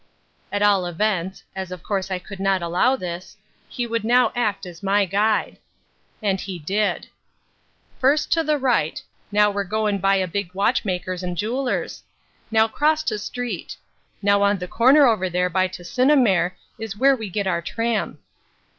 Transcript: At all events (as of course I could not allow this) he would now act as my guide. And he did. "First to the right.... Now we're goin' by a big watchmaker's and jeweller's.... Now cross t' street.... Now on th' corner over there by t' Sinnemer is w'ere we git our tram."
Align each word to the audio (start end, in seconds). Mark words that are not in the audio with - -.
At 0.51 0.63
all 0.63 0.87
events 0.87 1.43
(as 1.55 1.71
of 1.71 1.83
course 1.83 2.09
I 2.09 2.17
could 2.17 2.39
not 2.39 2.63
allow 2.63 2.95
this) 2.95 3.37
he 3.69 3.85
would 3.85 4.03
now 4.03 4.31
act 4.35 4.65
as 4.65 4.81
my 4.81 5.05
guide. 5.05 5.59
And 6.23 6.41
he 6.41 6.57
did. 6.57 7.05
"First 7.99 8.33
to 8.33 8.41
the 8.43 8.57
right.... 8.57 8.99
Now 9.31 9.51
we're 9.51 9.63
goin' 9.63 9.99
by 9.99 10.15
a 10.15 10.27
big 10.27 10.55
watchmaker's 10.55 11.21
and 11.21 11.37
jeweller's.... 11.37 12.01
Now 12.49 12.67
cross 12.67 13.03
t' 13.03 13.19
street.... 13.19 13.77
Now 14.23 14.41
on 14.41 14.57
th' 14.57 14.71
corner 14.71 15.05
over 15.05 15.29
there 15.29 15.51
by 15.51 15.67
t' 15.67 15.83
Sinnemer 15.83 16.53
is 16.79 16.93
w'ere 16.95 17.15
we 17.15 17.29
git 17.29 17.45
our 17.45 17.61
tram." 17.61 18.17